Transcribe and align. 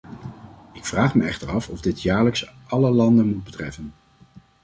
Ik 0.73 0.85
vraag 0.85 1.15
me 1.15 1.25
echter 1.25 1.49
af 1.49 1.69
of 1.69 1.81
dit 1.81 2.01
jaarlijks 2.01 2.53
alle 2.67 2.89
landen 2.91 3.27
moet 3.27 3.43
betreffen. 3.43 3.93